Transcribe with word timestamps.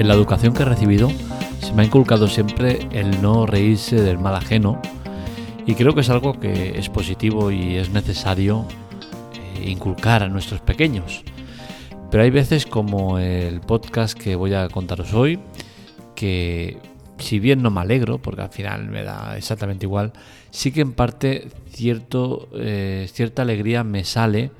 en 0.00 0.08
la 0.08 0.14
educación 0.14 0.54
que 0.54 0.62
he 0.62 0.64
recibido 0.64 1.10
se 1.60 1.74
me 1.74 1.82
ha 1.82 1.84
inculcado 1.84 2.26
siempre 2.26 2.88
el 2.90 3.20
no 3.20 3.44
reírse 3.44 4.00
del 4.00 4.16
mal 4.16 4.34
ajeno 4.34 4.80
y 5.66 5.74
creo 5.74 5.94
que 5.94 6.00
es 6.00 6.08
algo 6.08 6.40
que 6.40 6.78
es 6.78 6.88
positivo 6.88 7.50
y 7.50 7.76
es 7.76 7.90
necesario 7.90 8.64
eh, 9.34 9.68
inculcar 9.68 10.22
a 10.22 10.28
nuestros 10.28 10.62
pequeños. 10.62 11.22
Pero 12.10 12.22
hay 12.22 12.30
veces 12.30 12.64
como 12.64 13.18
el 13.18 13.60
podcast 13.60 14.18
que 14.18 14.36
voy 14.36 14.54
a 14.54 14.70
contaros 14.70 15.12
hoy, 15.12 15.38
que 16.16 16.78
si 17.18 17.38
bien 17.38 17.60
no 17.60 17.70
me 17.70 17.82
alegro, 17.82 18.16
porque 18.16 18.40
al 18.40 18.50
final 18.50 18.88
me 18.88 19.02
da 19.02 19.36
exactamente 19.36 19.84
igual, 19.84 20.14
sí 20.50 20.72
que 20.72 20.80
en 20.80 20.94
parte 20.94 21.48
cierto, 21.74 22.48
eh, 22.54 23.06
cierta 23.12 23.42
alegría 23.42 23.84
me 23.84 24.04
sale 24.04 24.50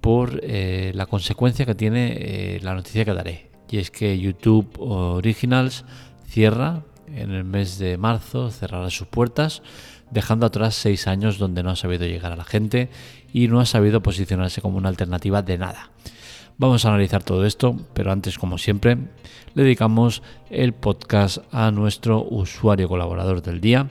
por 0.00 0.40
eh, 0.42 0.92
la 0.94 1.04
consecuencia 1.04 1.66
que 1.66 1.74
tiene 1.74 2.58
la 2.62 2.72
noticia 2.72 3.04
que 3.04 3.12
daré 3.12 3.47
y 3.70 3.78
es 3.78 3.90
que 3.90 4.18
YouTube 4.18 4.68
Originals 4.78 5.84
cierra 6.26 6.82
en 7.14 7.30
el 7.30 7.44
mes 7.44 7.78
de 7.78 7.96
marzo, 7.96 8.50
cerrará 8.50 8.90
sus 8.90 9.06
puertas, 9.06 9.62
dejando 10.10 10.46
atrás 10.46 10.74
seis 10.74 11.06
años 11.06 11.38
donde 11.38 11.62
no 11.62 11.70
ha 11.70 11.76
sabido 11.76 12.06
llegar 12.06 12.32
a 12.32 12.36
la 12.36 12.44
gente 12.44 12.90
y 13.32 13.48
no 13.48 13.60
ha 13.60 13.66
sabido 13.66 14.02
posicionarse 14.02 14.60
como 14.60 14.78
una 14.78 14.88
alternativa 14.88 15.42
de 15.42 15.58
nada. 15.58 15.90
Vamos 16.56 16.84
a 16.84 16.88
analizar 16.88 17.22
todo 17.22 17.46
esto, 17.46 17.76
pero 17.94 18.10
antes, 18.10 18.36
como 18.36 18.58
siempre, 18.58 18.98
le 19.54 19.62
dedicamos 19.62 20.22
el 20.50 20.72
podcast 20.72 21.38
a 21.52 21.70
nuestro 21.70 22.24
usuario 22.24 22.88
colaborador 22.88 23.42
del 23.42 23.60
día, 23.60 23.90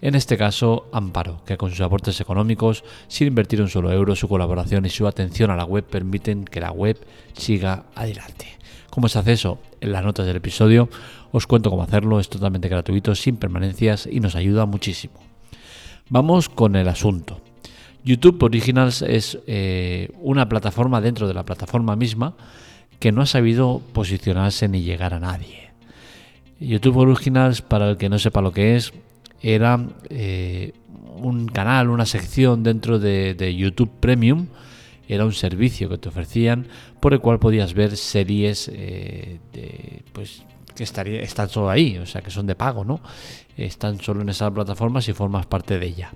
en 0.00 0.14
este 0.14 0.36
caso 0.36 0.88
Amparo, 0.92 1.42
que 1.44 1.56
con 1.56 1.70
sus 1.70 1.80
aportes 1.80 2.20
económicos, 2.20 2.84
sin 3.08 3.28
invertir 3.28 3.62
un 3.62 3.68
solo 3.68 3.90
euro, 3.92 4.14
su 4.16 4.28
colaboración 4.28 4.84
y 4.86 4.90
su 4.90 5.06
atención 5.06 5.50
a 5.50 5.56
la 5.56 5.64
web 5.64 5.84
permiten 5.84 6.44
que 6.44 6.60
la 6.60 6.70
web 6.70 6.98
siga 7.32 7.84
adelante. 7.94 8.46
¿Cómo 8.90 9.08
se 9.08 9.18
hace 9.18 9.32
eso? 9.32 9.58
En 9.80 9.92
las 9.92 10.04
notas 10.04 10.26
del 10.26 10.36
episodio 10.36 10.88
os 11.32 11.46
cuento 11.46 11.70
cómo 11.70 11.82
hacerlo, 11.82 12.20
es 12.20 12.28
totalmente 12.28 12.68
gratuito, 12.68 13.14
sin 13.14 13.36
permanencias 13.36 14.06
y 14.10 14.20
nos 14.20 14.36
ayuda 14.36 14.66
muchísimo. 14.66 15.14
Vamos 16.08 16.48
con 16.48 16.76
el 16.76 16.86
asunto. 16.86 17.40
YouTube 18.04 18.42
Originals 18.42 19.02
es 19.02 19.38
eh, 19.46 20.10
una 20.20 20.48
plataforma 20.48 21.00
dentro 21.00 21.26
de 21.26 21.34
la 21.34 21.44
plataforma 21.44 21.96
misma 21.96 22.36
que 23.00 23.10
no 23.10 23.22
ha 23.22 23.26
sabido 23.26 23.80
posicionarse 23.92 24.68
ni 24.68 24.82
llegar 24.82 25.14
a 25.14 25.20
nadie. 25.20 25.70
YouTube 26.60 26.98
Originals, 26.98 27.62
para 27.62 27.90
el 27.90 27.96
que 27.96 28.08
no 28.08 28.18
sepa 28.18 28.42
lo 28.42 28.52
que 28.52 28.76
es, 28.76 28.92
era 29.44 29.88
eh, 30.08 30.72
un 31.16 31.46
canal, 31.46 31.90
una 31.90 32.06
sección 32.06 32.62
dentro 32.62 32.98
de 32.98 33.54
YouTube 33.56 33.90
Premium, 34.00 34.48
era 35.08 35.24
un 35.24 35.32
servicio 35.32 35.88
que 35.88 35.98
te 35.98 36.08
ofrecían 36.08 36.66
por 37.00 37.12
el 37.12 37.20
cual 37.20 37.38
podías 37.38 37.74
ver 37.74 37.96
series 37.96 38.70
eh, 38.72 39.38
pues 40.12 40.42
que 40.74 40.84
estaría, 40.84 41.20
están 41.20 41.48
solo 41.48 41.70
ahí, 41.70 41.98
o 41.98 42.06
sea 42.06 42.20
que 42.20 42.30
son 42.30 42.46
de 42.46 42.54
pago, 42.54 42.84
¿no? 42.84 43.00
Están 43.56 44.00
solo 44.00 44.22
en 44.22 44.30
esa 44.30 44.50
plataforma 44.52 45.00
si 45.00 45.12
formas 45.12 45.46
parte 45.46 45.78
de 45.78 45.86
ella. 45.86 46.12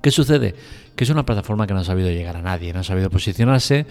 ¿Qué 0.00 0.10
sucede? 0.10 0.54
Que 0.94 1.04
es 1.04 1.10
una 1.10 1.26
plataforma 1.26 1.66
que 1.66 1.74
no 1.74 1.80
ha 1.80 1.84
sabido 1.84 2.10
llegar 2.10 2.36
a 2.36 2.42
nadie, 2.42 2.72
no 2.72 2.80
ha 2.80 2.84
sabido 2.84 3.10
posicionarse, 3.10 3.86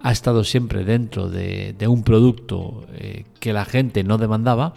ha 0.00 0.10
estado 0.10 0.42
siempre 0.42 0.84
dentro 0.84 1.28
de, 1.28 1.76
un 1.86 2.02
producto 2.02 2.86
eh, 2.94 3.24
que 3.38 3.52
la 3.52 3.64
gente 3.64 4.02
no 4.02 4.18
demandaba 4.18 4.74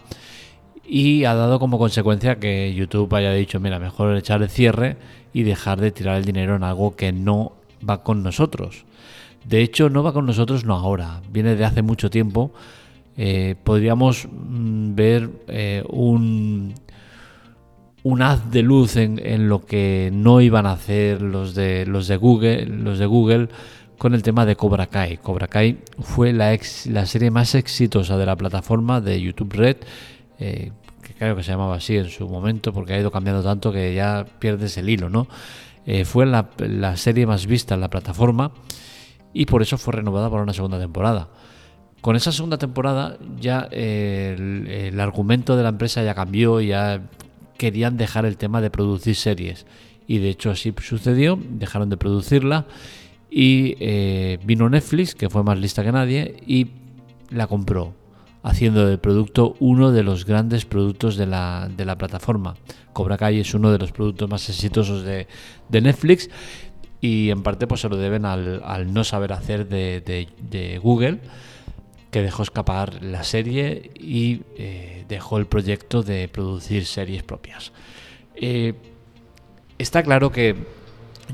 y 0.87 1.25
ha 1.25 1.35
dado 1.35 1.59
como 1.59 1.77
consecuencia 1.77 2.37
que 2.37 2.73
YouTube 2.73 3.13
haya 3.13 3.33
dicho, 3.33 3.59
mira, 3.59 3.77
mejor 3.77 4.15
echar 4.15 4.41
el 4.41 4.49
cierre 4.49 4.97
y 5.33 5.43
dejar 5.43 5.81
de 5.81 5.91
tirar 5.91 6.17
el 6.17 6.25
dinero 6.25 6.55
en 6.55 6.63
algo 6.63 6.95
que 6.95 7.11
no 7.11 7.53
va 7.87 8.03
con 8.03 8.23
nosotros. 8.23 8.85
De 9.43 9.61
hecho, 9.61 9.89
no 9.89 10.03
va 10.03 10.13
con 10.13 10.25
nosotros 10.25 10.65
no 10.65 10.75
ahora, 10.75 11.21
viene 11.31 11.55
de 11.55 11.65
hace 11.65 11.81
mucho 11.81 12.09
tiempo. 12.09 12.51
Eh, 13.17 13.55
podríamos 13.63 14.27
mm, 14.29 14.95
ver 14.95 15.29
eh, 15.47 15.83
un, 15.89 16.73
un 18.03 18.21
haz 18.21 18.51
de 18.51 18.61
luz 18.61 18.95
en, 18.95 19.49
lo 19.49 19.65
que 19.65 20.09
no 20.13 20.39
iban 20.39 20.65
a 20.65 20.73
hacer 20.73 21.21
los 21.21 21.55
de, 21.55 21.85
los 21.85 22.07
de 22.07 22.17
Google, 22.17 22.65
los 22.65 22.99
de 22.99 23.05
Google 23.05 23.49
con 23.97 24.13
el 24.13 24.21
tema 24.21 24.45
de 24.45 24.55
Cobra 24.55 24.87
Kai. 24.87 25.17
Cobra 25.17 25.47
Kai 25.47 25.79
fue 25.99 26.31
la, 26.31 26.57
la 26.85 27.05
serie 27.05 27.31
más 27.31 27.55
exitosa 27.55 28.17
de 28.17 28.25
la 28.25 28.35
plataforma 28.35 29.01
de 29.01 29.19
YouTube 29.19 29.53
Red, 29.53 29.77
eh, 30.39 30.71
que 31.01 31.13
creo 31.13 31.35
que 31.35 31.43
se 31.43 31.51
llamaba 31.51 31.75
así 31.75 31.97
en 31.97 32.09
su 32.09 32.27
momento, 32.27 32.73
porque 32.73 32.93
ha 32.93 32.99
ido 32.99 33.11
cambiando 33.11 33.43
tanto 33.43 33.71
que 33.71 33.93
ya 33.93 34.25
pierdes 34.39 34.77
el 34.77 34.89
hilo, 34.89 35.09
¿no? 35.09 35.27
Eh, 35.85 36.05
fue 36.05 36.25
la, 36.25 36.97
serie 36.97 37.25
más 37.25 37.45
vista 37.45 37.75
en 37.75 37.81
la 37.81 37.89
plataforma 37.89 38.51
y 39.33 39.45
por 39.45 39.61
eso 39.61 39.77
fue 39.77 39.93
renovada 39.93 40.29
para 40.29 40.43
una 40.43 40.53
segunda 40.53 40.79
temporada. 40.79 41.29
Con 42.01 42.15
esa 42.15 42.31
segunda 42.31 42.57
temporada 42.57 43.17
ya 43.39 43.67
eh, 43.71 44.89
el, 44.91 44.99
argumento 44.99 45.55
de 45.55 45.63
la 45.63 45.69
empresa 45.69 46.03
ya 46.03 46.13
cambió, 46.13 46.59
ya 46.61 47.01
querían 47.57 47.97
dejar 47.97 48.25
el 48.25 48.37
tema 48.37 48.61
de 48.61 48.69
producir 48.69 49.15
series. 49.15 49.65
Y 50.07 50.19
de 50.19 50.29
hecho 50.29 50.51
así 50.51 50.73
sucedió, 50.81 51.39
dejaron 51.41 51.89
de 51.89 51.97
producirla 51.97 52.65
y 53.29 53.75
vino 54.45 54.69
Netflix, 54.69 55.15
que 55.15 55.29
fue 55.29 55.43
más 55.43 55.57
lista 55.57 55.83
que 55.83 55.91
nadie, 55.91 56.37
y 56.45 56.67
la 57.29 57.47
compró 57.47 57.93
haciendo 58.47 58.87
del 58.87 58.97
producto 58.97 59.55
uno 59.59 59.91
de 59.91 60.03
los 60.03 60.25
grandes 60.25 60.63
productos 60.63 61.17
de 61.17 61.25
la, 61.25 61.69
de 61.75 61.83
la 61.83 61.97
plataforma. 61.97 62.55
Cobra 62.93 63.17
Kai 63.17 63.41
es 63.41 63.53
uno 63.53 63.71
de 63.71 63.77
los 63.77 63.91
productos 63.91 64.29
más 64.29 64.47
exitosos 64.47 65.03
de, 65.03 65.27
Netflix 65.69 66.29
y 67.01 67.29
en 67.29 67.43
parte 67.43 67.67
pues 67.67 67.81
se 67.81 67.89
lo 67.89 67.97
deben 67.97 68.23
al, 68.23 68.93
no 68.93 69.03
saber 69.03 69.33
hacer 69.33 69.67
de, 69.67 70.79
Google 70.81 71.19
que 72.09 72.21
dejó 72.21 72.43
escapar 72.43 73.03
la 73.03 73.25
serie 73.25 73.91
y 73.99 74.43
eh, 74.57 75.03
dejó 75.09 75.39
el 75.39 75.45
proyecto 75.45 76.01
de 76.01 76.29
producir 76.29 76.85
series 76.85 77.23
propias. 77.23 77.73
Eh, 78.33 78.75
está 79.77 80.03
claro 80.03 80.31
que 80.31 80.55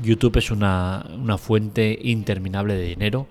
YouTube 0.02 0.36
es 0.38 0.50
una, 0.50 1.06
una 1.16 1.38
fuente 1.38 1.96
interminable 2.02 2.74
de 2.74 2.86
dinero 2.86 3.28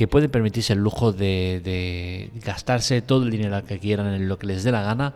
que 0.00 0.08
pueden 0.08 0.30
permitirse 0.30 0.72
el 0.72 0.78
lujo 0.78 1.12
de, 1.12 2.30
gastarse 2.42 3.02
todo 3.02 3.24
el 3.24 3.30
dinero 3.30 3.62
que 3.66 3.78
quieran 3.78 4.06
en 4.14 4.28
lo 4.28 4.38
que 4.38 4.46
les 4.46 4.64
dé 4.64 4.72
la 4.72 4.80
gana, 4.80 5.12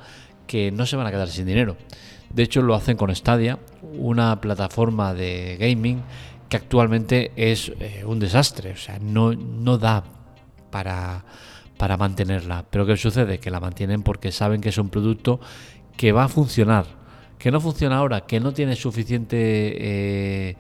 que 0.47 0.71
no 0.73 0.85
se 0.85 0.95
van 0.95 1.07
a 1.07 1.11
quedar 1.11 1.27
sin 1.29 1.47
dinero. 1.47 1.79
De 2.29 2.43
hecho, 2.43 2.61
lo 2.61 2.75
hacen 2.75 2.99
con 2.99 3.15
Stadia, 3.17 3.59
una 3.97 4.39
plataforma 4.43 5.15
de 5.15 5.57
gaming 5.59 6.03
que 6.51 6.59
actualmente 6.59 7.33
es 7.35 7.73
eh, 7.81 8.05
un 8.05 8.21
desastre, 8.21 8.73
o 8.73 8.77
sea, 8.77 8.99
no, 8.99 9.33
no 9.33 9.79
da 9.79 10.05
para, 10.71 11.25
para 11.79 11.97
mantenerla. 11.97 12.67
Pero 12.69 12.85
¿qué 12.85 12.99
sucede? 12.99 13.39
Que 13.39 13.51
la 13.51 13.61
mantienen 13.61 14.03
porque 14.03 14.33
saben 14.33 14.61
que 14.61 14.69
es 14.69 14.77
un 14.77 14.91
producto 14.91 15.41
que 15.97 16.13
va 16.13 16.25
a 16.25 16.29
funcionar. 16.29 16.85
Que 17.39 17.51
no 17.51 17.59
funciona 17.59 17.97
ahora, 17.97 18.27
que 18.27 18.39
no 18.39 18.53
tiene 18.53 18.77
suficiente 18.77 19.39
eh, 19.39 20.57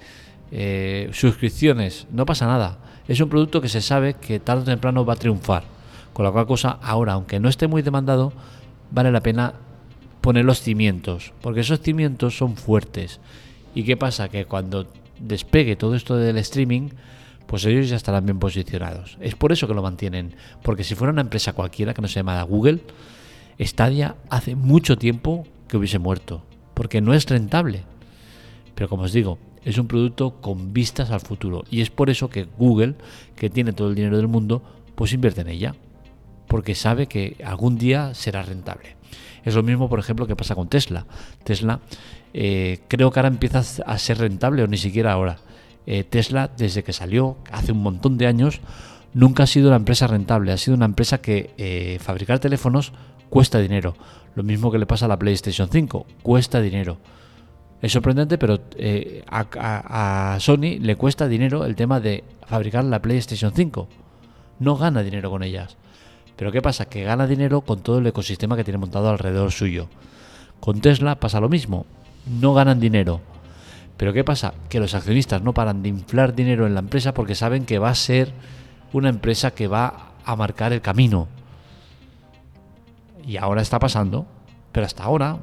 eh, 0.54 1.10
suscripciones, 1.12 2.06
no 2.10 2.24
pasa 2.24 2.46
nada 2.46 2.78
es 3.06 3.20
un 3.20 3.28
producto 3.28 3.60
que 3.60 3.68
se 3.68 3.80
sabe 3.80 4.14
que 4.14 4.40
tarde 4.40 4.62
o 4.62 4.64
temprano 4.64 5.04
va 5.04 5.14
a 5.14 5.16
triunfar. 5.16 5.64
Con 6.12 6.24
la 6.24 6.30
cual 6.30 6.46
cosa, 6.46 6.78
ahora, 6.82 7.14
aunque 7.14 7.40
no 7.40 7.48
esté 7.48 7.66
muy 7.66 7.82
demandado, 7.82 8.32
vale 8.90 9.10
la 9.10 9.20
pena 9.20 9.54
poner 10.20 10.44
los 10.44 10.60
cimientos, 10.60 11.32
porque 11.42 11.60
esos 11.60 11.80
cimientos 11.80 12.36
son 12.36 12.56
fuertes. 12.56 13.20
¿Y 13.74 13.82
qué 13.82 13.96
pasa? 13.96 14.28
Que 14.28 14.46
cuando 14.46 14.86
despegue 15.20 15.76
todo 15.76 15.94
esto 15.94 16.16
del 16.16 16.38
streaming, 16.38 16.90
pues 17.46 17.66
ellos 17.66 17.88
ya 17.88 17.96
estarán 17.96 18.24
bien 18.24 18.38
posicionados. 18.38 19.18
Es 19.20 19.34
por 19.34 19.52
eso 19.52 19.66
que 19.66 19.74
lo 19.74 19.82
mantienen, 19.82 20.34
porque 20.62 20.84
si 20.84 20.94
fuera 20.94 21.12
una 21.12 21.20
empresa 21.20 21.52
cualquiera 21.52 21.92
que 21.92 22.00
no 22.00 22.08
se 22.08 22.14
llama 22.14 22.42
Google, 22.44 22.80
Stadia 23.60 24.14
hace 24.30 24.54
mucho 24.54 24.96
tiempo 24.96 25.46
que 25.68 25.76
hubiese 25.76 25.98
muerto, 25.98 26.42
porque 26.72 27.00
no 27.00 27.12
es 27.12 27.26
rentable. 27.28 27.82
Pero 28.74 28.88
como 28.88 29.02
os 29.02 29.12
digo, 29.12 29.38
es 29.64 29.78
un 29.78 29.86
producto 29.86 30.40
con 30.40 30.72
vistas 30.72 31.10
al 31.10 31.20
futuro. 31.20 31.64
Y 31.70 31.80
es 31.80 31.90
por 31.90 32.10
eso 32.10 32.28
que 32.28 32.46
Google, 32.58 32.94
que 33.36 33.50
tiene 33.50 33.72
todo 33.72 33.88
el 33.88 33.94
dinero 33.94 34.16
del 34.16 34.28
mundo, 34.28 34.62
pues 34.94 35.12
invierte 35.12 35.40
en 35.40 35.48
ella. 35.48 35.74
Porque 36.46 36.74
sabe 36.74 37.06
que 37.06 37.36
algún 37.44 37.78
día 37.78 38.14
será 38.14 38.42
rentable. 38.42 38.96
Es 39.44 39.54
lo 39.54 39.62
mismo, 39.62 39.88
por 39.88 39.98
ejemplo, 39.98 40.26
que 40.26 40.36
pasa 40.36 40.54
con 40.54 40.68
Tesla. 40.68 41.06
Tesla 41.42 41.80
eh, 42.32 42.80
creo 42.88 43.10
que 43.10 43.18
ahora 43.20 43.28
empieza 43.28 43.62
a 43.84 43.98
ser 43.98 44.18
rentable 44.18 44.62
o 44.62 44.66
ni 44.66 44.76
siquiera 44.76 45.12
ahora. 45.12 45.38
Eh, 45.86 46.04
Tesla, 46.04 46.50
desde 46.56 46.82
que 46.82 46.92
salió 46.92 47.36
hace 47.50 47.72
un 47.72 47.82
montón 47.82 48.16
de 48.16 48.26
años, 48.26 48.60
nunca 49.12 49.44
ha 49.44 49.46
sido 49.46 49.68
una 49.68 49.76
empresa 49.76 50.06
rentable. 50.06 50.52
Ha 50.52 50.58
sido 50.58 50.76
una 50.76 50.86
empresa 50.86 51.20
que 51.20 51.50
eh, 51.56 51.98
fabricar 52.00 52.38
teléfonos 52.38 52.92
cuesta 53.30 53.58
dinero. 53.58 53.94
Lo 54.34 54.42
mismo 54.42 54.70
que 54.70 54.78
le 54.78 54.86
pasa 54.86 55.06
a 55.06 55.08
la 55.08 55.18
PlayStation 55.18 55.68
5, 55.70 56.06
cuesta 56.22 56.60
dinero. 56.60 56.98
Es 57.84 57.92
sorprendente, 57.92 58.38
pero 58.38 58.60
eh, 58.78 59.22
a, 59.28 60.38
Sony 60.40 60.78
le 60.80 60.96
cuesta 60.96 61.28
dinero 61.28 61.66
el 61.66 61.76
tema 61.76 62.00
de 62.00 62.24
fabricar 62.46 62.82
la 62.82 63.02
PlayStation 63.02 63.52
5. 63.54 63.88
No 64.60 64.78
gana 64.78 65.02
dinero 65.02 65.28
con 65.28 65.42
ellas. 65.42 65.76
Pero 66.34 66.50
¿qué 66.50 66.62
pasa? 66.62 66.86
Que 66.86 67.04
gana 67.04 67.26
dinero 67.26 67.60
con 67.60 67.82
todo 67.82 67.98
el 67.98 68.06
ecosistema 68.06 68.56
que 68.56 68.64
tiene 68.64 68.78
montado 68.78 69.10
alrededor 69.10 69.52
suyo. 69.52 69.88
Con 70.60 70.80
Tesla 70.80 71.16
pasa 71.16 71.40
lo 71.40 71.50
mismo. 71.50 71.84
No 72.40 72.54
ganan 72.54 72.80
dinero. 72.80 73.20
Pero 73.98 74.14
¿qué 74.14 74.24
pasa? 74.24 74.54
Que 74.70 74.80
los 74.80 74.94
accionistas 74.94 75.42
no 75.42 75.52
paran 75.52 75.82
de 75.82 75.90
inflar 75.90 76.34
dinero 76.34 76.66
en 76.66 76.72
la 76.72 76.80
empresa 76.80 77.12
porque 77.12 77.34
saben 77.34 77.66
que 77.66 77.78
va 77.78 77.90
a 77.90 77.94
ser 77.94 78.32
una 78.94 79.10
empresa 79.10 79.50
que 79.50 79.68
va 79.68 80.12
a 80.24 80.36
marcar 80.36 80.72
el 80.72 80.80
camino. 80.80 81.28
y 83.26 83.36
ahora 83.36 83.60
está 83.60 83.78
pasando, 83.78 84.24
pero 84.72 84.86
hasta 84.86 85.04
ahora, 85.04 85.36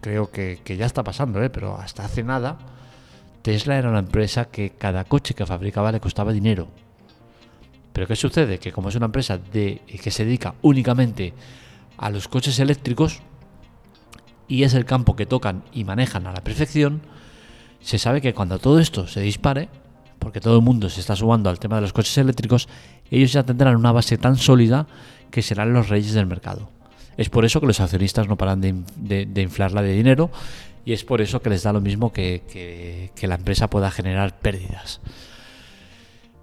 creo 0.00 0.30
que, 0.30 0.60
ya 0.66 0.86
está 0.86 1.02
pasando, 1.02 1.42
¿eh? 1.42 1.50
pero 1.50 1.76
hasta 1.76 2.04
hace 2.04 2.22
nada, 2.22 2.58
Tesla 3.42 3.78
era 3.78 3.90
una 3.90 4.00
empresa 4.00 4.46
que 4.46 4.70
cada 4.70 5.04
coche 5.04 5.34
que 5.34 5.46
fabricaba 5.46 5.92
le 5.92 6.00
costaba 6.00 6.32
dinero. 6.32 6.68
Pero 7.92 8.06
¿qué 8.06 8.16
sucede? 8.16 8.58
Que 8.58 8.72
como 8.72 8.88
es 8.88 8.94
una 8.94 9.06
empresa 9.06 9.38
de, 9.38 9.80
que 10.02 10.10
se 10.10 10.24
dedica 10.24 10.54
únicamente 10.62 11.32
a 11.96 12.10
los 12.10 12.28
coches 12.28 12.58
eléctricos 12.58 13.20
y 14.48 14.64
es 14.64 14.74
el 14.74 14.84
campo 14.84 15.16
que 15.16 15.26
tocan 15.26 15.62
y 15.72 15.84
manejan 15.84 16.26
a 16.26 16.32
la 16.32 16.44
perfección, 16.44 17.02
se 17.80 17.98
sabe 17.98 18.20
que 18.20 18.34
cuando 18.34 18.58
todo 18.58 18.80
esto 18.80 19.06
se 19.06 19.20
dispare, 19.20 19.68
porque 20.18 20.40
todo 20.40 20.56
el 20.56 20.62
mundo 20.62 20.90
se 20.90 21.00
está 21.00 21.16
sumando 21.16 21.48
al 21.48 21.58
tema 21.58 21.76
de 21.76 21.82
los 21.82 21.92
coches 21.92 22.18
eléctricos, 22.18 22.68
ellos 23.10 23.32
ya 23.32 23.44
tendrán 23.44 23.76
una 23.76 23.92
base 23.92 24.18
tan 24.18 24.36
sólida 24.36 24.86
que 25.30 25.42
serán 25.42 25.72
los 25.72 25.88
reyes 25.88 26.12
del 26.12 26.26
mercado. 26.26 26.75
Es 27.16 27.30
por 27.30 27.44
eso 27.44 27.60
que 27.60 27.66
los 27.66 27.80
accionistas 27.80 28.28
no 28.28 28.36
paran 28.36 28.60
de, 28.60 29.42
inflarla 29.42 29.82
de 29.82 29.92
dinero 29.92 30.30
y 30.84 30.92
es 30.92 31.04
por 31.04 31.20
eso 31.20 31.40
que 31.40 31.50
les 31.50 31.62
da 31.62 31.72
lo 31.72 31.80
mismo 31.80 32.12
que, 32.12 33.10
la 33.22 33.34
empresa 33.34 33.70
pueda 33.70 33.90
generar 33.90 34.38
pérdidas. 34.38 35.00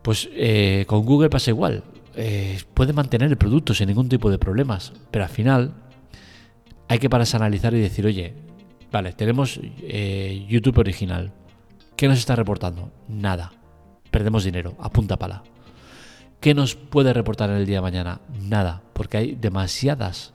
Pues 0.01 0.29
eh, 0.33 0.85
con 0.87 1.05
Google 1.05 1.29
pasa 1.29 1.51
igual. 1.51 1.83
Eh, 2.15 2.61
puede 2.73 2.93
mantener 2.93 3.29
el 3.29 3.37
producto 3.37 3.73
sin 3.73 3.87
ningún 3.87 4.09
tipo 4.09 4.29
de 4.29 4.37
problemas, 4.37 4.93
pero 5.11 5.23
al 5.23 5.29
final 5.29 5.73
hay 6.87 6.99
que 6.99 7.09
pararse 7.09 7.37
a 7.37 7.39
analizar 7.39 7.73
y 7.73 7.79
decir, 7.79 8.05
oye, 8.05 8.33
vale, 8.91 9.13
tenemos 9.13 9.59
eh, 9.81 10.45
YouTube 10.49 10.79
original. 10.79 11.31
¿Qué 11.95 12.07
nos 12.07 12.19
está 12.19 12.35
reportando? 12.35 12.91
Nada. 13.07 13.53
Perdemos 14.11 14.43
dinero, 14.43 14.75
a 14.79 14.91
punta 14.91 15.17
pala. 15.17 15.43
¿Qué 16.39 16.53
nos 16.53 16.75
puede 16.75 17.13
reportar 17.13 17.49
en 17.49 17.55
el 17.55 17.65
día 17.65 17.77
de 17.77 17.81
mañana? 17.81 18.21
Nada, 18.41 18.81
porque 18.93 19.17
hay 19.17 19.35
demasiadas 19.35 20.32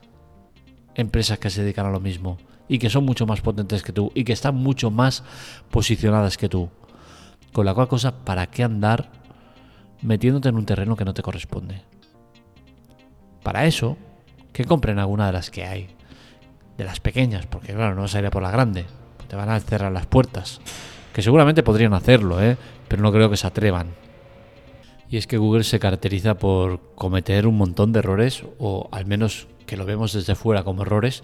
empresas 0.98 1.38
que 1.38 1.48
se 1.48 1.62
dedican 1.62 1.86
a 1.86 1.90
lo 1.90 2.00
mismo 2.00 2.36
y 2.68 2.78
que 2.78 2.90
son 2.90 3.04
mucho 3.04 3.24
más 3.24 3.40
potentes 3.40 3.82
que 3.82 3.92
tú 3.92 4.12
y 4.14 4.24
que 4.24 4.32
están 4.34 4.56
mucho 4.56 4.90
más 4.90 5.24
posicionadas 5.70 6.36
que 6.36 6.48
tú. 6.48 6.68
Con 7.52 7.64
la 7.64 7.72
cual 7.72 7.88
cosa, 7.88 8.24
¿para 8.24 8.48
qué 8.48 8.64
andar 8.64 9.10
metiéndote 10.02 10.50
en 10.50 10.56
un 10.56 10.66
terreno 10.66 10.96
que 10.96 11.04
no 11.04 11.14
te 11.14 11.22
corresponde? 11.22 11.82
Para 13.42 13.64
eso, 13.64 13.96
que 14.52 14.64
compren 14.64 14.98
alguna 14.98 15.26
de 15.26 15.32
las 15.32 15.50
que 15.50 15.64
hay. 15.64 15.88
De 16.76 16.84
las 16.84 17.00
pequeñas, 17.00 17.46
porque 17.46 17.72
claro, 17.72 17.94
no 17.94 18.02
vas 18.02 18.14
a 18.14 18.18
ir 18.18 18.26
a 18.26 18.30
por 18.30 18.42
la 18.42 18.50
grande. 18.50 18.84
Te 19.28 19.36
van 19.36 19.48
a 19.48 19.58
cerrar 19.60 19.90
las 19.92 20.06
puertas. 20.06 20.60
Que 21.12 21.22
seguramente 21.22 21.62
podrían 21.62 21.94
hacerlo, 21.94 22.42
¿eh? 22.42 22.56
pero 22.86 23.02
no 23.02 23.12
creo 23.12 23.30
que 23.30 23.36
se 23.36 23.46
atrevan. 23.46 23.88
Y 25.10 25.16
es 25.16 25.26
que 25.26 25.38
Google 25.38 25.64
se 25.64 25.80
caracteriza 25.80 26.34
por 26.34 26.94
cometer 26.94 27.46
un 27.46 27.56
montón 27.56 27.92
de 27.92 28.00
errores, 28.00 28.44
o 28.58 28.88
al 28.92 29.06
menos 29.06 29.48
que 29.68 29.76
lo 29.76 29.84
vemos 29.84 30.14
desde 30.14 30.34
fuera 30.34 30.64
como 30.64 30.82
errores, 30.82 31.22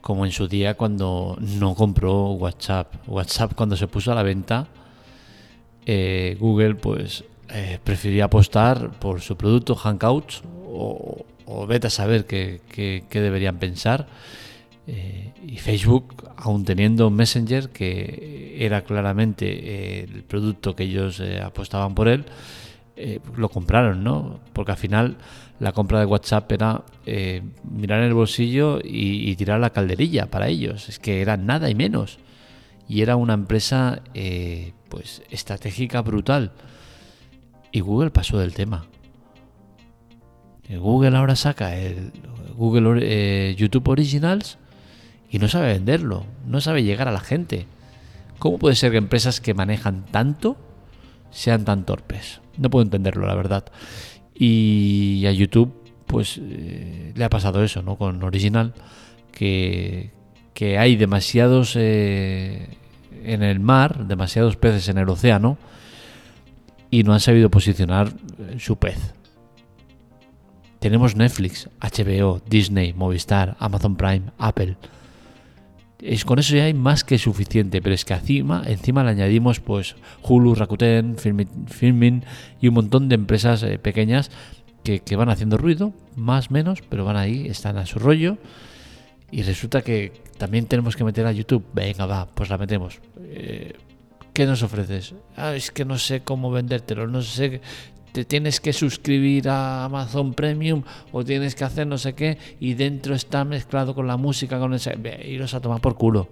como 0.00 0.24
en 0.24 0.32
su 0.32 0.48
día 0.48 0.74
cuando 0.74 1.36
no 1.40 1.74
compró 1.74 2.32
WhatsApp. 2.32 2.94
WhatsApp 3.06 3.52
cuando 3.54 3.76
se 3.76 3.86
puso 3.86 4.10
a 4.10 4.14
la 4.14 4.22
venta, 4.22 4.66
eh, 5.84 6.36
Google 6.40 6.74
pues 6.74 7.22
eh, 7.50 7.78
apostar 8.22 8.98
por 8.98 9.20
su 9.20 9.36
producto 9.36 9.76
Hangouts 9.76 10.42
o, 10.68 11.24
vete 11.68 11.86
a 11.86 11.90
saber 11.90 12.24
qué, 12.26 12.60
deberían 13.12 13.58
pensar. 13.58 14.08
Eh, 14.88 15.32
y 15.44 15.58
Facebook, 15.58 16.30
aún 16.36 16.64
teniendo 16.64 17.10
Messenger, 17.10 17.70
que 17.70 18.56
era 18.58 18.82
claramente 18.82 20.04
el 20.04 20.22
producto 20.22 20.74
que 20.74 20.84
ellos 20.84 21.20
apostaban 21.42 21.94
por 21.94 22.08
él, 22.08 22.24
eh, 22.98 23.20
lo 23.36 23.50
compraron, 23.50 24.02
¿no? 24.02 24.40
Porque 24.54 24.72
al 24.72 24.78
final 24.78 25.18
la 25.58 25.72
compra 25.72 26.00
de 26.00 26.06
WhatsApp 26.06 26.50
era 26.52 26.82
eh, 27.06 27.42
mirar 27.70 28.00
en 28.00 28.06
el 28.06 28.14
bolsillo 28.14 28.78
y, 28.82 29.34
tirar 29.36 29.60
la 29.60 29.70
calderilla 29.70 30.26
para 30.26 30.48
ellos. 30.48 30.88
Es 30.88 30.98
que 30.98 31.22
era 31.22 31.36
nada 31.36 31.70
y 31.70 31.74
menos. 31.74 32.18
Y 32.88 33.02
era 33.02 33.16
una 33.16 33.34
empresa, 33.34 34.02
eh, 34.14 34.72
pues, 34.88 35.22
estratégica 35.30 36.02
brutal. 36.02 36.52
Y 37.72 37.80
Google 37.80 38.10
pasó 38.10 38.38
del 38.38 38.54
tema. 38.54 38.86
Google 40.68 41.16
ahora 41.16 41.36
saca 41.36 41.76
el 41.76 42.12
Google 42.56 43.54
YouTube 43.56 43.88
Originals 43.88 44.58
y 45.30 45.38
no 45.38 45.48
sabe 45.48 45.68
venderlo, 45.68 46.24
no 46.46 46.60
sabe 46.60 46.82
llegar 46.82 47.08
a 47.08 47.12
la 47.12 47.20
gente. 47.20 47.66
¿Cómo 48.38 48.58
puede 48.58 48.74
ser 48.74 48.92
que 48.92 48.98
empresas 48.98 49.40
que 49.40 49.54
manejan 49.54 50.04
tanto 50.06 50.56
sean 51.30 51.64
tan 51.64 51.84
torpes? 51.84 52.40
No 52.58 52.70
puedo 52.70 52.82
entenderlo, 52.82 53.26
la 53.26 53.34
verdad. 53.34 53.64
Y 54.38 55.24
a 55.26 55.32
YouTube, 55.32 55.72
pues 56.06 56.38
eh, 56.42 57.12
le 57.14 57.24
ha 57.24 57.30
pasado 57.30 57.62
eso, 57.64 57.82
¿no? 57.82 57.96
Con 57.96 58.22
Original, 58.22 58.74
que, 59.32 60.10
hay 60.78 60.96
demasiados 60.96 61.74
eh, 61.76 62.76
en 63.24 63.42
el 63.42 63.60
mar, 63.60 64.06
demasiados 64.06 64.56
peces 64.56 64.88
en 64.88 64.98
el 64.98 65.08
océano, 65.08 65.58
y 66.90 67.02
no 67.02 67.12
han 67.12 67.20
sabido 67.20 67.50
posicionar 67.50 68.08
eh, 68.38 68.56
su 68.58 68.76
pez. 68.76 69.14
Tenemos 70.78 71.16
Netflix, 71.16 71.68
HBO, 71.80 72.40
Disney, 72.48 72.92
Movistar, 72.92 73.56
Amazon 73.58 73.96
Prime, 73.96 74.30
Apple 74.38 74.76
es, 76.00 76.24
con 76.24 76.38
eso 76.38 76.54
ya 76.54 76.64
hay 76.64 76.74
más 76.74 77.04
que 77.04 77.18
suficiente, 77.18 77.80
pero 77.80 77.94
es 77.94 78.04
que 78.04 78.14
encima, 78.14 78.62
encima 78.66 79.02
le 79.04 79.10
añadimos 79.10 79.60
pues 79.60 79.96
Hulu, 80.22 80.54
Rakuten, 80.54 81.16
Filmin, 81.16 82.24
y 82.60 82.68
un 82.68 82.74
montón 82.74 83.08
de 83.08 83.14
empresas 83.14 83.62
eh, 83.62 83.78
pequeñas 83.78 84.30
que, 84.84 85.16
van 85.16 85.30
haciendo 85.30 85.56
ruido, 85.56 85.92
más 86.14 86.50
menos, 86.50 86.80
pero 86.88 87.04
van 87.04 87.16
ahí, 87.16 87.46
están 87.48 87.76
a 87.76 87.86
su 87.86 87.98
rollo. 87.98 88.38
Y 89.32 89.42
resulta 89.42 89.82
que 89.82 90.12
también 90.38 90.66
tenemos 90.66 90.94
que 90.94 91.02
meter 91.02 91.26
a 91.26 91.32
YouTube. 91.32 91.66
Venga, 91.72 92.06
va, 92.06 92.26
pues 92.26 92.48
la 92.48 92.58
metemos. 92.58 93.00
Eh, 93.20 93.72
¿Qué 94.32 94.46
nos 94.46 94.62
ofreces? 94.62 95.14
Ah, 95.34 95.56
es 95.56 95.72
que 95.72 95.84
no 95.84 95.98
sé 95.98 96.20
cómo 96.20 96.52
vendértelo, 96.52 97.08
no 97.08 97.22
sé 97.22 97.60
tienes 98.24 98.60
que 98.60 98.72
suscribir 98.72 99.48
a 99.48 99.84
Amazon 99.84 100.34
Premium 100.34 100.82
o 101.12 101.24
tienes 101.24 101.54
que 101.54 101.64
hacer 101.64 101.86
no 101.86 101.98
sé 101.98 102.14
qué 102.14 102.38
y 102.60 102.74
dentro 102.74 103.14
está 103.14 103.44
mezclado 103.44 103.94
con 103.94 104.06
la 104.06 104.16
música, 104.16 104.58
con 104.58 104.74
ese... 104.74 104.96
Iros 105.26 105.54
a 105.54 105.60
tomar 105.60 105.80
por 105.80 105.96
culo. 105.96 106.28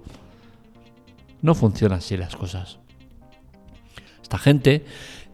No 1.42 1.54
funcionan 1.54 1.98
así 1.98 2.16
las 2.16 2.36
cosas. 2.36 2.78
Esta 4.22 4.38
gente 4.38 4.84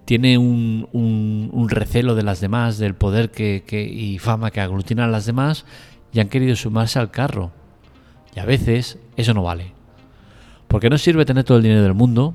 tiene 0.04 0.38
un, 0.38 0.88
un, 0.90 1.68
recelo 1.68 2.16
de 2.16 2.24
las 2.24 2.40
demás, 2.40 2.78
del 2.78 2.94
poder 2.94 3.30
que, 3.30 3.62
y 3.70 4.18
fama 4.18 4.50
que 4.50 4.60
aglutinan 4.60 5.12
las 5.12 5.24
demás 5.24 5.64
y 6.12 6.18
han 6.18 6.28
querido 6.28 6.56
sumarse 6.56 6.98
al 6.98 7.12
carro. 7.12 7.52
Y 8.34 8.40
a 8.40 8.44
veces 8.44 8.98
eso 9.16 9.34
no 9.34 9.44
vale. 9.44 9.72
Porque 10.66 10.90
no 10.90 10.98
sirve 10.98 11.24
tener 11.24 11.44
todo 11.44 11.58
el 11.58 11.62
dinero 11.62 11.82
del 11.82 11.94
mundo 11.94 12.34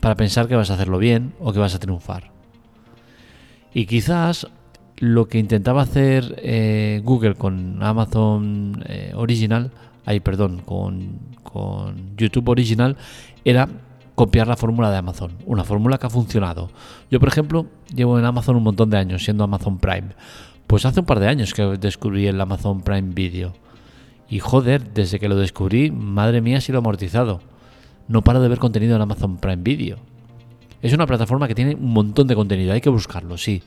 para 0.00 0.16
pensar 0.16 0.48
que 0.48 0.56
vas 0.56 0.70
a 0.70 0.74
hacerlo 0.74 0.98
bien 0.98 1.34
o 1.38 1.52
que 1.52 1.58
vas 1.60 1.74
a 1.74 1.78
triunfar. 1.78 2.37
Y 3.72 3.86
quizás 3.86 4.46
lo 4.96 5.28
que 5.28 5.38
intentaba 5.38 5.82
hacer 5.82 6.36
eh, 6.38 7.00
Google 7.04 7.34
con 7.34 7.82
Amazon 7.82 8.84
eh, 8.86 9.12
Original, 9.14 9.70
ay, 10.04 10.20
perdón, 10.20 10.62
con, 10.64 11.18
con 11.42 12.16
YouTube 12.16 12.48
Original, 12.48 12.96
era 13.44 13.68
copiar 14.14 14.48
la 14.48 14.56
fórmula 14.56 14.90
de 14.90 14.96
Amazon, 14.96 15.32
una 15.46 15.62
fórmula 15.64 15.98
que 15.98 16.06
ha 16.06 16.10
funcionado. 16.10 16.70
Yo, 17.10 17.20
por 17.20 17.28
ejemplo, 17.28 17.66
llevo 17.94 18.18
en 18.18 18.24
Amazon 18.24 18.56
un 18.56 18.64
montón 18.64 18.90
de 18.90 18.98
años, 18.98 19.22
siendo 19.22 19.44
Amazon 19.44 19.78
Prime. 19.78 20.08
Pues 20.66 20.84
hace 20.84 21.00
un 21.00 21.06
par 21.06 21.20
de 21.20 21.28
años 21.28 21.54
que 21.54 21.62
descubrí 21.62 22.26
el 22.26 22.40
Amazon 22.40 22.82
Prime 22.82 23.14
Video. 23.14 23.52
Y 24.28 24.40
joder, 24.40 24.92
desde 24.92 25.18
que 25.20 25.28
lo 25.28 25.36
descubrí, 25.36 25.90
madre 25.90 26.40
mía, 26.40 26.60
si 26.60 26.72
lo 26.72 26.78
he 26.78 26.80
amortizado. 26.80 27.40
No 28.08 28.22
paro 28.22 28.40
de 28.40 28.48
ver 28.48 28.58
contenido 28.58 28.96
en 28.96 29.02
Amazon 29.02 29.36
Prime 29.36 29.62
Video. 29.62 29.98
Es 30.82 30.92
una 30.92 31.06
plataforma 31.06 31.48
que 31.48 31.54
tiene 31.54 31.74
un 31.74 31.92
montón 31.92 32.26
de 32.28 32.34
contenido, 32.34 32.72
hay 32.72 32.80
que 32.80 32.90
buscarlo, 32.90 33.36
sí. 33.36 33.62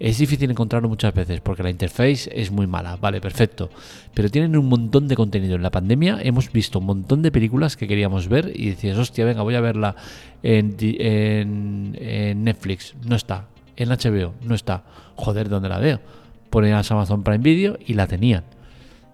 Es 0.00 0.18
difícil 0.18 0.48
encontrarlo 0.50 0.88
muchas 0.88 1.12
veces 1.12 1.40
porque 1.40 1.62
la 1.62 1.70
interface 1.70 2.30
es 2.32 2.52
muy 2.52 2.68
mala, 2.68 2.96
vale, 2.96 3.20
perfecto. 3.20 3.68
Pero 4.14 4.30
tienen 4.30 4.56
un 4.56 4.68
montón 4.68 5.08
de 5.08 5.16
contenido. 5.16 5.56
En 5.56 5.62
la 5.62 5.70
pandemia 5.70 6.18
hemos 6.22 6.52
visto 6.52 6.78
un 6.78 6.86
montón 6.86 7.20
de 7.20 7.32
películas 7.32 7.76
que 7.76 7.88
queríamos 7.88 8.28
ver 8.28 8.52
y 8.54 8.70
decías, 8.70 8.96
hostia, 8.96 9.24
venga, 9.24 9.42
voy 9.42 9.56
a 9.56 9.60
verla 9.60 9.96
en, 10.42 11.92
Netflix. 12.44 12.94
No 13.04 13.16
está. 13.16 13.48
En 13.76 13.88
HBO, 13.88 14.34
no 14.42 14.54
está. 14.54 14.84
Joder, 15.16 15.48
¿dónde 15.48 15.68
la 15.68 15.78
veo? 15.78 16.00
Ponías 16.48 16.90
Amazon 16.92 17.24
Prime 17.24 17.38
Video 17.38 17.76
y 17.84 17.94
la 17.94 18.06
tenían. 18.06 18.44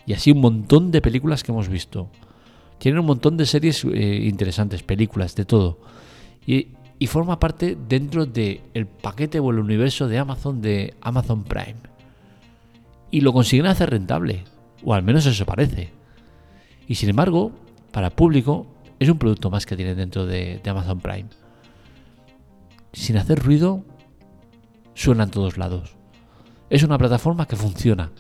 Y 0.07 0.13
así 0.13 0.33
un 0.33 0.41
montón 0.41 0.91
de 0.91 1.01
películas 1.01 1.43
que 1.43 1.53
hemos 1.53 1.69
visto. 1.69 2.11
Tienen 2.79 2.99
un 2.99 3.07
montón 3.07 3.39
de 3.39 3.47
series 3.47 3.85
eh, 3.85 4.21
interesantes, 4.25 4.83
películas, 4.83 5.35
de 5.35 5.47
todo. 5.47 5.79
Y 6.47 6.69
y 6.99 7.07
forma 7.07 7.41
parte 7.41 7.77
dentro 7.89 8.27
del 8.27 8.63
el 8.73 8.87
paquete 8.87 9.41
o 9.41 9.51
el 9.51 9.59
universo 9.59 10.09
de 10.09 10.19
Amazon 10.19 10.61
de 10.61 10.95
Amazon 11.01 11.45
Prime. 11.45 11.77
Y 13.11 13.21
lo 13.21 13.33
consiguen 13.33 13.67
hacer 13.67 13.91
rentable, 13.91 14.45
o 14.85 14.95
al 14.95 15.03
menos 15.03 15.27
eso 15.27 15.45
parece. 15.45 15.93
Y 16.87 16.95
sin 16.97 17.09
embargo, 17.11 17.53
para 17.93 18.09
el 18.09 18.13
público, 18.13 18.67
es 18.99 19.09
un 19.09 19.19
producto 19.19 19.51
más 19.51 19.67
que 19.67 19.77
tiene 19.77 19.95
dentro 19.95 20.27
de, 20.27 20.61
Amazon 20.67 21.01
Prime. 21.01 21.29
Sin 22.93 23.17
hacer 23.17 23.41
ruido, 23.41 23.85
suena 24.95 25.25
en 25.25 25.31
todos 25.31 25.59
lados. 25.59 25.97
Es 26.71 26.83
una 26.83 26.99
plataforma 26.99 27.47
que 27.47 27.57
funciona. 27.57 28.11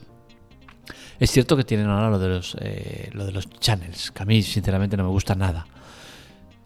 Es 1.18 1.30
cierto 1.30 1.56
que 1.56 1.64
tienen 1.64 1.86
ahora 1.86 2.10
lo 2.10 2.18
de 2.18 2.28
los, 2.28 2.56
eh, 2.60 3.08
lo 3.12 3.24
de 3.24 3.32
los 3.32 3.48
channels, 3.48 4.10
que 4.10 4.22
a 4.22 4.26
mí 4.26 4.42
sinceramente 4.42 4.96
no 4.96 5.04
me 5.04 5.10
gusta 5.10 5.34
nada. 5.34 5.66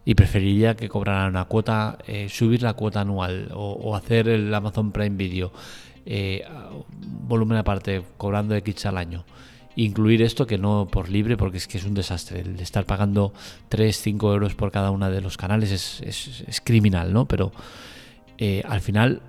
Y 0.09 0.15
preferiría 0.15 0.75
que 0.75 0.89
cobraran 0.89 1.29
una 1.29 1.45
cuota, 1.45 1.99
eh, 2.07 2.31
subir 2.31 2.63
la 2.63 2.73
cuota 2.73 3.03
anual 3.03 3.51
o, 3.53 3.95
hacer 3.95 4.27
el 4.31 4.55
Amazon 4.55 4.91
Prime 4.91 5.15
Video 5.19 5.53
eh, 6.07 6.47
volumen 6.99 7.59
aparte, 7.59 8.03
cobrando 8.17 8.55
X 8.55 8.87
al 8.87 8.97
año. 8.97 9.27
Incluir 9.77 10.23
esto 10.23 10.47
que 10.47 10.57
no 10.57 10.89
por 10.91 11.11
libre, 11.11 11.37
porque 11.37 11.59
es 11.59 11.69
que 11.69 11.77
es 11.77 11.85
un 11.85 11.93
desastre. 11.93 12.41
El 12.41 12.59
estar 12.59 12.87
pagando 12.87 13.35
3, 13.69 13.95
5 13.95 14.33
euros 14.33 14.55
por 14.55 14.71
cada 14.73 14.91
uno 14.93 15.11
de 15.11 15.21
los 15.21 15.37
canales 15.37 15.71
es, 15.73 16.01
es, 16.47 16.61
criminal, 16.63 17.13
¿no? 17.13 17.27
Pero 17.27 17.53
al 18.67 18.81
final 18.81 19.21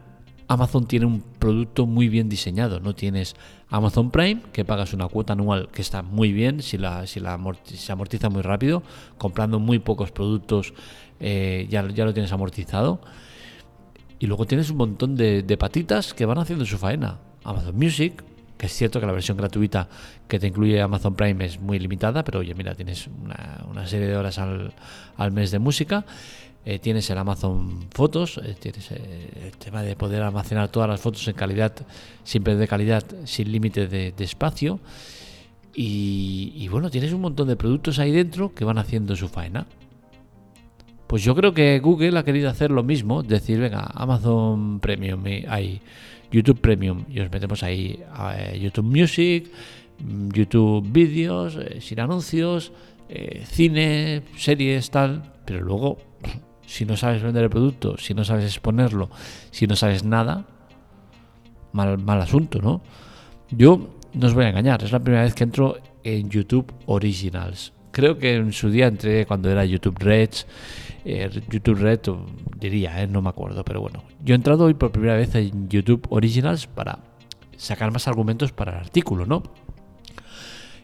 Amazon 0.49 0.87
tiene 0.87 1.05
un 1.05 1.21
producto 1.21 1.85
muy 1.85 2.09
bien 2.09 2.27
diseñado. 2.27 2.79
No 2.79 2.95
tienes 2.95 3.35
Amazon 3.69 4.09
Prime, 4.09 4.41
que 4.51 4.65
pagas 4.65 4.93
una 4.93 5.07
cuota 5.07 5.33
anual 5.33 5.69
que 5.71 5.83
está 5.83 6.01
muy 6.01 6.33
bien, 6.33 6.63
si, 6.63 6.79
la, 6.79 7.05
la 7.21 7.55
se 7.63 7.91
amortiza 7.91 8.29
muy 8.29 8.41
rápido, 8.41 8.81
comprando 9.19 9.59
muy 9.59 9.77
pocos 9.77 10.11
productos 10.11 10.73
eh, 11.19 11.67
ya, 11.69 11.83
lo 11.83 12.13
tienes 12.13 12.31
amortizado. 12.31 12.99
Y 14.17 14.25
luego 14.25 14.45
tienes 14.47 14.71
un 14.71 14.77
montón 14.77 15.15
de, 15.15 15.57
patitas 15.57 16.15
que 16.15 16.25
van 16.25 16.39
haciendo 16.39 16.65
su 16.65 16.79
faena. 16.79 17.19
Amazon 17.43 17.75
Music, 17.75 18.23
que 18.57 18.65
es 18.65 18.73
cierto 18.73 18.99
que 18.99 19.05
la 19.05 19.13
versión 19.13 19.37
gratuita 19.37 19.87
que 20.27 20.39
te 20.39 20.47
incluye 20.47 20.81
Amazon 20.81 21.13
Prime 21.13 21.45
es 21.45 21.59
muy 21.59 21.77
limitada, 21.77 22.23
pero 22.23 22.39
oye, 22.39 22.55
mira, 22.55 22.73
tienes 22.73 23.07
una, 23.07 23.87
serie 23.87 24.07
de 24.07 24.17
horas 24.17 24.39
al 24.39 25.31
mes 25.31 25.51
de 25.51 25.59
música. 25.59 26.05
Eh, 26.65 26.77
tienes 26.79 27.09
el 27.09 27.17
Amazon 27.17 27.87
Fotos, 27.89 28.39
eh, 28.43 28.55
tienes 28.59 28.91
eh, 28.91 28.97
el 29.45 29.57
tema 29.57 29.81
de 29.81 29.95
poder 29.95 30.21
almacenar 30.21 30.67
todas 30.69 30.89
las 30.89 30.99
fotos 30.99 31.25
en 31.27 31.33
calidad, 31.33 31.73
siempre 32.23 32.55
de 32.55 32.67
calidad, 32.67 33.03
sin 33.23 33.51
límite 33.51 33.87
de, 33.87 34.13
espacio. 34.19 34.79
Y, 35.73 36.67
bueno, 36.69 36.89
tienes 36.89 37.13
un 37.13 37.21
montón 37.21 37.47
de 37.47 37.55
productos 37.55 37.99
ahí 37.99 38.11
dentro 38.11 38.53
que 38.53 38.65
van 38.65 38.77
haciendo 38.77 39.15
su 39.15 39.29
faena. 39.29 39.65
Pues 41.07 41.23
yo 41.23 41.33
creo 41.33 41.53
que 41.53 41.79
Google 41.79 42.19
ha 42.19 42.23
querido 42.23 42.49
hacer 42.49 42.69
lo 42.69 42.83
mismo, 42.83 43.23
decir, 43.23 43.59
venga, 43.59 43.89
Amazon 43.93 44.81
Premium, 44.81 45.23
hay 45.47 45.81
YouTube 46.31 46.59
Premium, 46.59 47.05
y 47.09 47.21
os 47.21 47.31
metemos 47.31 47.63
ahí 47.63 48.03
YouTube 48.59 48.85
Music, 48.85 49.49
mm, 50.03 50.29
YouTube 50.31 50.85
Vídeos, 50.91 51.57
sin 51.79 52.01
anuncios, 52.01 52.73
cine, 53.45 54.23
series, 54.35 54.91
tal, 54.91 55.23
pero 55.45 55.61
luego 55.61 56.08
si 56.69 56.85
no 56.85 56.95
sabes 56.95 57.23
vender 57.23 57.43
el 57.43 57.49
producto, 57.49 57.97
si 57.97 58.13
no 58.13 58.23
sabes 58.23 58.45
exponerlo, 58.45 59.09
si 59.49 59.65
no 59.65 59.75
sabes 59.75 60.03
nada, 60.03 60.45
mal, 61.71 61.97
mal 61.97 62.21
asunto, 62.21 62.61
¿no? 62.61 62.83
Yo 63.49 63.89
no 64.13 64.27
os 64.27 64.35
voy 64.35 64.45
a 64.45 64.49
engañar, 64.49 64.83
es 64.83 64.91
la 64.91 64.99
primera 64.99 65.23
vez 65.23 65.33
que 65.33 65.45
entro 65.45 65.77
en 66.03 66.29
YouTube 66.29 66.71
Originals. 66.85 67.73
Creo 67.91 68.19
que 68.19 68.35
en 68.35 68.53
su 68.53 68.69
día 68.69 68.85
entré 68.85 69.25
cuando 69.25 69.49
era 69.49 69.65
YouTube 69.65 69.97
Reds, 69.97 70.45
eh, 71.05 71.41
YouTube 71.49 71.79
Red, 71.79 72.01
diría, 72.59 73.01
eh, 73.01 73.07
no 73.07 73.23
me 73.23 73.29
acuerdo, 73.29 73.65
pero 73.65 73.81
bueno. 73.81 74.03
Yo 74.23 74.35
he 74.35 74.38
entrado 74.38 74.65
hoy 74.65 74.75
por 74.75 74.91
primera 74.91 75.15
vez 75.15 75.33
en 75.33 75.69
YouTube 75.69 76.05
Originals 76.11 76.67
para 76.67 76.99
sacar 77.57 77.91
más 77.91 78.07
argumentos 78.07 78.51
para 78.51 78.73
el 78.73 78.77
artículo, 78.77 79.25
¿no? 79.25 79.41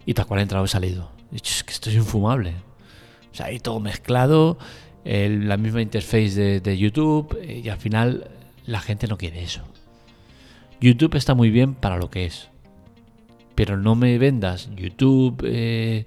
Y 0.03 0.15
tal 0.15 0.25
cual 0.25 0.39
he 0.39 0.43
entrado 0.43 0.65
he 0.65 0.67
salido. 0.67 1.11
He 1.31 1.35
dicho, 1.35 1.53
es 1.53 1.63
que 1.63 1.73
esto 1.73 1.91
es 1.91 1.95
infumable. 1.95 2.55
O 3.31 3.35
sea, 3.35 3.47
ahí 3.47 3.59
todo 3.59 3.79
mezclado, 3.79 4.57
la 5.05 5.57
misma 5.57 5.81
interface 5.81 6.59
de, 6.59 6.77
YouTube 6.77 7.37
eh, 7.41 7.61
y 7.63 7.69
al 7.69 7.77
final 7.77 8.27
la 8.65 8.79
gente 8.79 9.07
no 9.07 9.17
quiere 9.17 9.43
eso. 9.43 9.61
YouTube 10.81 11.15
está 11.15 11.35
muy 11.35 11.51
bien 11.51 11.75
para 11.75 11.97
lo 11.97 12.09
que 12.09 12.25
es, 12.25 12.49
pero 13.53 13.77
no 13.77 13.95
me 13.95 14.17
vendas 14.17 14.69
YouTube 14.75 15.43
eh, 15.45 16.05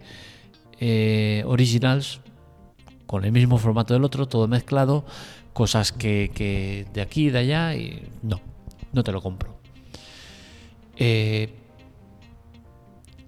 eh, 0.81 1.43
Originals 1.47 2.21
con 3.07 3.25
el 3.25 3.33
mismo 3.33 3.57
formato 3.59 3.95
del 3.95 4.05
otro, 4.05 4.27
todo 4.27 4.49
mezclado, 4.49 5.07
cosas 5.53 5.93
que, 5.93 6.87
de 6.93 7.01
aquí 7.01 7.29
y 7.29 7.31
de 7.31 7.39
allá, 7.39 7.75
y 7.75 8.03
no, 8.23 8.41
no 8.93 9.03
te 9.03 9.13
lo 9.13 9.23
compro. 9.23 9.57
el 10.99 11.49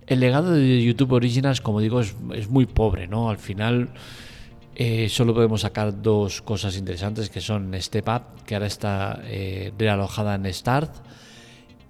legado 0.08 0.52
de 0.52 0.82
YouTube 0.82 1.12
Originals, 1.12 1.60
como 1.62 1.80
digo, 1.80 2.00
es 2.00 2.50
muy 2.50 2.66
pobre, 2.66 3.06
¿no? 3.06 3.30
Al 3.30 3.38
final 3.38 3.90
eh, 4.74 5.08
solo 5.08 5.34
podemos 5.34 5.62
sacar 5.62 6.00
dos 6.00 6.42
cosas 6.42 6.76
interesantes 6.76 7.28
que 7.28 7.40
son 7.40 7.72
Step 7.80 8.08
Up, 8.08 8.44
que 8.46 8.54
ahora 8.54 8.66
está 8.66 9.20
eh, 9.24 9.72
realojada 9.76 10.34
en 10.34 10.52
Start, 10.52 10.90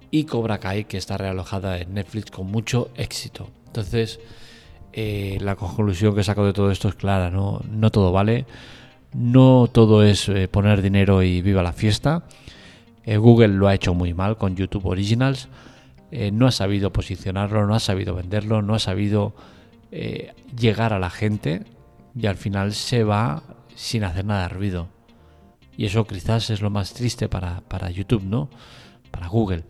y 0.09 0.25
Cobra 0.25 0.59
Kai, 0.59 0.85
que 0.85 0.97
está 0.97 1.17
realojada 1.17 1.79
en 1.79 1.93
Netflix 1.93 2.31
con 2.31 2.47
mucho 2.47 2.89
éxito. 2.97 3.49
Entonces, 3.67 4.19
eh, 4.91 5.37
la 5.41 5.55
conclusión 5.55 6.13
que 6.15 6.23
saco 6.23 6.45
de 6.45 6.53
todo 6.53 6.69
esto 6.69 6.89
es 6.89 6.95
clara, 6.95 7.29
no, 7.29 7.61
no 7.69 7.91
todo 7.91 8.11
vale, 8.11 8.45
no 9.13 9.69
todo 9.71 10.03
es 10.03 10.29
poner 10.51 10.81
dinero 10.81 11.23
y 11.23 11.41
viva 11.41 11.63
la 11.63 11.73
fiesta. 11.73 12.23
Google 13.05 13.49
lo 13.49 13.67
ha 13.67 13.73
hecho 13.73 13.93
muy 13.93 14.13
mal 14.13 14.37
con 14.37 14.55
YouTube 14.55 14.85
Originals, 14.85 15.47
no 16.11 16.47
ha 16.47 16.51
sabido 16.51 16.93
posicionarlo, 16.93 17.65
no 17.65 17.75
ha 17.75 17.79
sabido 17.79 18.15
venderlo, 18.15 18.61
no 18.61 18.75
ha 18.75 18.79
sabido 18.79 19.33
llegar 20.55 20.93
a 20.93 20.99
la 20.99 21.09
gente 21.09 21.63
y 22.15 22.25
al 22.27 22.35
final 22.35 22.73
se 22.73 23.03
va 23.03 23.43
sin 23.75 24.03
hacer 24.03 24.25
nada 24.25 24.43
de 24.43 24.49
ruido. 24.49 24.87
Y 25.77 25.85
eso 25.85 26.05
quizás 26.05 26.49
es 26.49 26.61
lo 26.61 26.69
más 26.69 26.93
triste 26.93 27.29
para, 27.29 27.89
YouTube, 27.89 28.23
¿no? 28.23 28.49
Para 29.09 29.27
Google. 29.27 29.63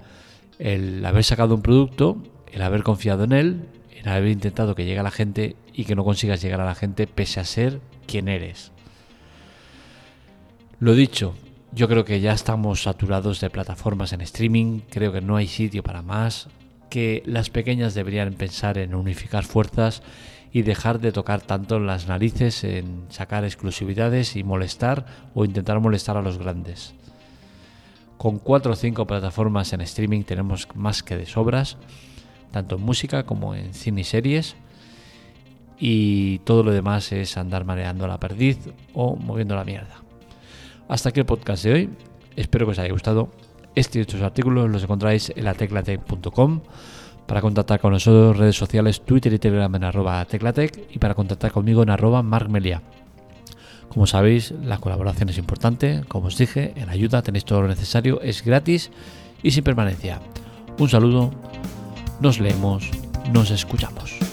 El 0.59 1.05
haber 1.05 1.23
sacado 1.23 1.55
un 1.55 1.61
producto, 1.61 2.17
el 2.51 2.61
haber 2.61 2.83
confiado 2.83 3.23
en 3.23 3.31
él, 3.31 3.65
el 3.95 4.07
haber 4.09 4.29
intentado 4.29 4.75
que 4.75 4.85
llegue 4.85 4.99
a 4.99 5.03
la 5.03 5.11
gente 5.11 5.55
y 5.73 5.85
que 5.85 5.95
no 5.95 6.03
consigas 6.03 6.41
llegar 6.41 6.61
a 6.61 6.65
la 6.65 6.75
gente 6.75 7.07
pese 7.07 7.39
a 7.39 7.45
ser 7.45 7.79
quien 8.07 8.27
eres. 8.27 8.71
Lo 10.79 10.95
dicho, 10.95 11.35
yo 11.71 11.87
creo 11.87 12.03
que 12.03 12.19
ya 12.19 12.33
estamos 12.33 12.83
saturados 12.83 13.39
de 13.39 13.49
plataformas 13.49 14.13
en 14.13 14.21
streaming, 14.21 14.81
creo 14.89 15.13
que 15.13 15.21
no 15.21 15.37
hay 15.37 15.47
sitio 15.47 15.83
para 15.83 16.01
más, 16.01 16.49
que 16.89 17.23
las 17.25 17.49
pequeñas 17.49 17.93
deberían 17.93 18.33
pensar 18.33 18.77
en 18.77 18.95
unificar 18.95 19.45
fuerzas 19.45 20.03
y 20.53 20.63
dejar 20.63 20.99
de 20.99 21.11
tocar 21.11 21.41
tanto 21.41 21.79
las 21.79 22.07
narices 22.07 22.63
en 22.63 23.05
sacar 23.09 23.45
exclusividades 23.45 24.35
y 24.35 24.43
molestar 24.43 25.05
o 25.33 25.45
intentar 25.45 25.79
molestar 25.79 26.17
a 26.17 26.21
los 26.21 26.37
grandes. 26.37 26.93
Con 28.17 28.37
cuatro 28.37 28.73
o 28.73 28.75
cinco 28.75 29.07
plataformas 29.07 29.73
en 29.73 29.81
streaming 29.81 30.23
tenemos 30.23 30.67
más 30.75 31.03
que 31.03 31.17
de 31.17 31.25
sobras, 31.25 31.77
tanto 32.51 32.75
en 32.75 32.81
música 32.81 33.23
como 33.23 33.55
en 33.55 33.73
cine 33.73 34.01
y 34.01 34.03
series, 34.03 34.55
y 35.79 36.39
todo 36.39 36.61
lo 36.63 36.71
demás 36.71 37.11
es 37.11 37.37
andar 37.37 37.65
mareando 37.65 38.07
la 38.07 38.19
perdiz 38.19 38.59
o 38.93 39.15
moviendo 39.15 39.55
la 39.55 39.63
mierda. 39.63 40.03
Hasta 40.87 41.09
aquí 41.09 41.21
el 41.21 41.25
podcast 41.25 41.63
de 41.63 41.73
hoy, 41.73 41.89
espero 42.35 42.65
que 42.65 42.73
os 42.73 42.79
haya 42.79 42.91
gustado. 42.91 43.31
Este 43.73 43.99
y 43.99 44.01
otros 44.01 44.21
artículos 44.21 44.69
los 44.69 44.83
encontráis 44.83 45.31
en 45.35 45.45
la 45.45 45.53
teclatec.com 45.53 46.61
para 47.27 47.41
contactar 47.41 47.79
con 47.79 47.93
nosotros, 47.93 48.37
redes 48.37 48.55
sociales, 48.55 49.01
Twitter 49.01 49.33
y 49.33 49.39
Telegram 49.39 49.73
en 49.75 49.83
arroba 49.83 50.23
teclatec 50.25 50.87
y 50.91 50.99
para 50.99 51.15
contactar 51.15 51.51
conmigo 51.51 51.83
en 51.83 51.89
arroba 51.89 52.21
markmelia. 52.23 52.81
Como 53.89 54.07
sabéis, 54.07 54.53
la 54.63 54.77
colaboración 54.77 55.29
es 55.29 55.37
importante. 55.37 56.03
Como 56.07 56.27
os 56.27 56.37
dije, 56.37 56.73
en 56.77 56.89
ayuda 56.89 57.21
tenéis 57.21 57.43
todo 57.43 57.61
lo 57.61 57.67
necesario, 57.67 58.21
es 58.21 58.43
gratis 58.43 58.89
y 59.43 59.51
sin 59.51 59.63
permanencia. 59.63 60.21
Un 60.79 60.89
saludo, 60.89 61.31
nos 62.21 62.39
leemos, 62.39 62.89
nos 63.33 63.51
escuchamos. 63.51 64.30